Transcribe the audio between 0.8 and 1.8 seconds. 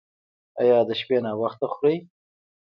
د شپې ناوخته